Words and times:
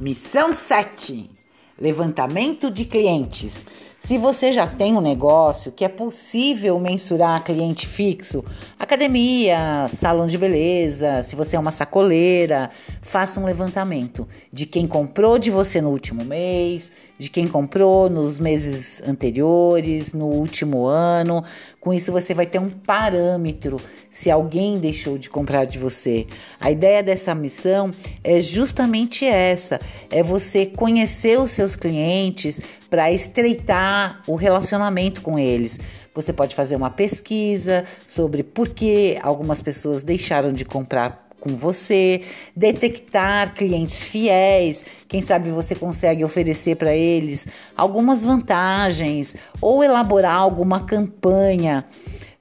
Missão 0.00 0.52
7: 0.52 1.30
Levantamento 1.78 2.70
de 2.70 2.84
clientes. 2.84 3.64
Se 4.04 4.18
você 4.18 4.52
já 4.52 4.66
tem 4.66 4.94
um 4.94 5.00
negócio 5.00 5.72
que 5.72 5.82
é 5.82 5.88
possível 5.88 6.78
mensurar 6.78 7.42
cliente 7.42 7.86
fixo, 7.86 8.44
academia, 8.78 9.88
salão 9.88 10.26
de 10.26 10.36
beleza, 10.36 11.22
se 11.22 11.34
você 11.34 11.56
é 11.56 11.58
uma 11.58 11.72
sacoleira, 11.72 12.68
faça 13.00 13.40
um 13.40 13.46
levantamento 13.46 14.28
de 14.52 14.66
quem 14.66 14.86
comprou 14.86 15.38
de 15.38 15.50
você 15.50 15.80
no 15.80 15.88
último 15.88 16.22
mês, 16.22 16.92
de 17.18 17.30
quem 17.30 17.46
comprou 17.46 18.10
nos 18.10 18.38
meses 18.38 19.00
anteriores, 19.06 20.12
no 20.12 20.26
último 20.26 20.86
ano. 20.86 21.42
Com 21.80 21.94
isso 21.94 22.12
você 22.12 22.34
vai 22.34 22.44
ter 22.44 22.58
um 22.58 22.68
parâmetro 22.68 23.80
se 24.10 24.30
alguém 24.30 24.78
deixou 24.78 25.16
de 25.16 25.30
comprar 25.30 25.64
de 25.64 25.78
você. 25.78 26.26
A 26.60 26.70
ideia 26.70 27.02
dessa 27.02 27.34
missão 27.34 27.90
é 28.22 28.40
justamente 28.40 29.24
essa: 29.24 29.80
é 30.10 30.22
você 30.22 30.66
conhecer 30.66 31.38
os 31.38 31.52
seus 31.52 31.76
clientes 31.76 32.60
para 32.90 33.10
estreitar 33.10 33.93
o 34.26 34.34
relacionamento 34.34 35.20
com 35.22 35.38
eles. 35.38 35.78
Você 36.14 36.32
pode 36.32 36.54
fazer 36.54 36.76
uma 36.76 36.90
pesquisa 36.90 37.84
sobre 38.06 38.42
por 38.42 38.68
que 38.68 39.18
algumas 39.22 39.60
pessoas 39.62 40.02
deixaram 40.02 40.52
de 40.52 40.64
comprar 40.64 41.24
com 41.44 41.56
você, 41.56 42.22
detectar 42.56 43.54
clientes 43.54 43.98
fiéis, 43.98 44.82
quem 45.06 45.20
sabe 45.20 45.50
você 45.50 45.74
consegue 45.74 46.24
oferecer 46.24 46.76
para 46.76 46.96
eles 46.96 47.46
algumas 47.76 48.24
vantagens 48.24 49.36
ou 49.60 49.84
elaborar 49.84 50.36
alguma 50.36 50.80
campanha 50.80 51.84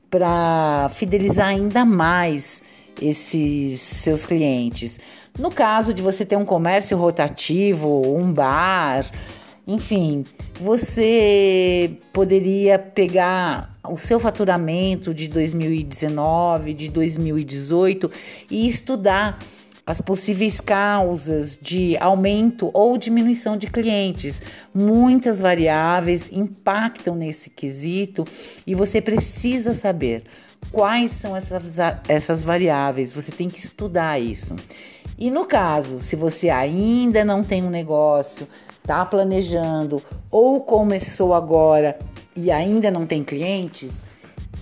para 0.09 0.89
fidelizar 0.93 1.47
ainda 1.47 1.83
mais 1.83 2.61
esses 3.01 3.81
seus 3.81 4.23
clientes. 4.23 4.99
No 5.37 5.51
caso 5.51 5.93
de 5.93 6.01
você 6.01 6.23
ter 6.23 6.37
um 6.37 6.45
comércio 6.45 6.95
rotativo, 6.97 8.15
um 8.15 8.31
bar, 8.31 9.03
enfim, 9.65 10.25
você 10.59 11.97
poderia 12.11 12.77
pegar 12.77 13.77
o 13.89 13.97
seu 13.97 14.19
faturamento 14.19 15.13
de 15.13 15.27
2019, 15.27 16.73
de 16.73 16.89
2018 16.89 18.11
e 18.51 18.67
estudar 18.67 19.39
as 19.85 19.99
possíveis 19.99 20.61
causas 20.61 21.57
de 21.61 21.97
aumento 21.97 22.69
ou 22.73 22.97
diminuição 22.97 23.57
de 23.57 23.67
clientes. 23.67 24.41
Muitas 24.73 25.39
variáveis 25.39 26.29
impactam 26.31 27.15
nesse 27.15 27.49
quesito 27.49 28.25
e 28.65 28.73
você 28.73 29.01
precisa 29.01 29.73
saber 29.73 30.23
quais 30.71 31.11
são 31.11 31.35
essas, 31.35 31.77
essas 32.07 32.43
variáveis. 32.43 33.13
Você 33.13 33.31
tem 33.31 33.49
que 33.49 33.59
estudar 33.59 34.19
isso. 34.19 34.55
E 35.17 35.29
no 35.29 35.45
caso, 35.45 35.99
se 35.99 36.15
você 36.15 36.49
ainda 36.49 37.23
não 37.23 37.43
tem 37.43 37.63
um 37.63 37.69
negócio, 37.69 38.47
está 38.83 39.05
planejando 39.05 40.03
ou 40.29 40.61
começou 40.61 41.33
agora 41.33 41.97
e 42.35 42.51
ainda 42.51 42.91
não 42.91 43.07
tem 43.07 43.23
clientes, 43.23 44.03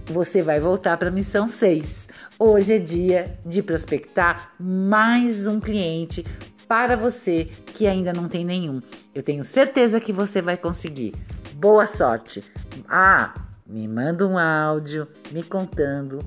você 0.06 0.44
vai 0.44 0.60
voltar 0.60 0.96
para 0.98 1.08
a 1.08 1.12
missão 1.12 1.50
6. 1.50 2.08
Hoje 2.38 2.76
é 2.76 2.80
dia 2.80 3.40
de 3.44 3.64
prospectar 3.64 4.54
mais 4.60 5.48
um 5.48 5.60
cliente 5.60 6.24
para 6.68 6.96
você 6.96 7.46
que 7.74 7.88
ainda 7.88 8.14
não 8.14 8.28
tem 8.28 8.46
nenhum. 8.46 8.80
Eu 9.14 9.24
tenho 9.24 9.44
certeza 9.44 10.00
que 10.00 10.14
você 10.14 10.40
vai 10.40 10.56
conseguir. 10.56 11.16
Boa 11.56 11.88
sorte! 11.88 12.44
Ah, 12.88 13.34
me 13.66 13.88
manda 13.88 14.28
um 14.28 14.38
áudio 14.38 15.08
me 15.32 15.42
contando 15.42 16.24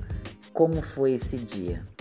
como 0.51 0.81
foi 0.81 1.13
esse 1.13 1.37
dia. 1.37 1.94